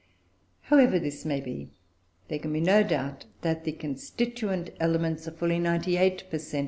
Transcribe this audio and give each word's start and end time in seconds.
However 0.61 0.97
this 0.97 1.25
may 1.25 1.41
be, 1.41 1.69
there 2.27 2.39
can 2.39 2.51
be 2.51 2.59
no 2.59 2.81
doubt 2.81 3.25
that 3.41 3.65
the 3.65 3.71
constituent 3.71 4.71
elements 4.79 5.27
of 5.27 5.37
fully 5.37 5.59
98 5.59 6.23
per 6.31 6.39
cent. 6.39 6.59